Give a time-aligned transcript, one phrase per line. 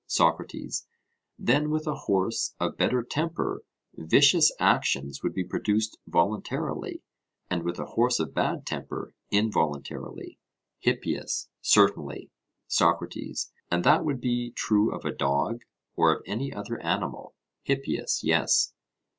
[0.07, 0.87] SOCRATES:
[1.37, 3.61] Then with a horse of better temper,
[3.93, 7.03] vicious actions would be produced voluntarily;
[7.51, 10.39] and with a horse of bad temper involuntarily?
[10.79, 12.31] HIPPIAS: Certainly.
[12.67, 17.35] SOCRATES: And that would be true of a dog, or of any other animal?
[17.65, 18.73] HIPPIAS: Yes.